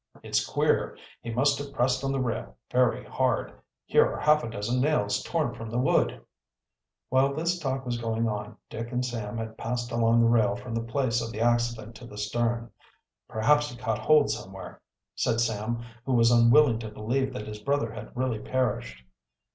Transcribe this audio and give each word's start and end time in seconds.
"It's 0.23 0.43
queer. 0.43 0.97
He 1.21 1.29
must 1.31 1.59
have 1.59 1.73
pressed 1.73 2.03
on 2.03 2.11
the 2.11 2.19
rail 2.19 2.57
very 2.71 3.03
hard.. 3.05 3.53
Here 3.85 4.03
are 4.11 4.19
half 4.19 4.43
a 4.43 4.49
dozen 4.49 4.81
nails 4.81 5.21
torn 5.21 5.53
from 5.53 5.69
the 5.69 5.77
wood." 5.77 6.19
While 7.09 7.35
this 7.35 7.59
talk 7.59 7.85
was 7.85 7.99
going 7.99 8.27
on 8.27 8.57
Dick 8.67 8.91
and 8.91 9.05
Sam 9.05 9.37
had 9.37 9.59
passed 9.59 9.91
along 9.91 10.19
the 10.21 10.27
rail 10.27 10.55
from 10.55 10.73
the 10.73 10.81
place 10.81 11.21
of 11.21 11.31
the 11.31 11.41
accident 11.41 11.93
to 11.97 12.07
the 12.07 12.17
stern. 12.17 12.71
"Perhaps 13.29 13.69
he 13.69 13.77
caught 13.77 13.99
hold 13.99 14.31
somewhere," 14.31 14.81
said 15.13 15.39
Sam, 15.39 15.83
who 16.07 16.13
was 16.13 16.31
unwilling 16.31 16.79
to 16.79 16.89
believe 16.89 17.31
that 17.33 17.45
his 17.45 17.59
brother 17.59 17.91
had 17.91 18.17
really 18.17 18.39
perished. 18.39 19.03